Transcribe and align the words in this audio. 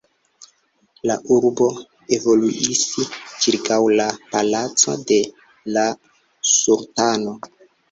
La 1.11 1.17
urbo 1.35 1.67
evoluis 2.17 2.81
ĉirkaŭ 3.45 3.79
la 4.01 4.09
palaco 4.33 4.99
de 5.13 5.21
la 5.79 5.87
sultano. 6.57 7.39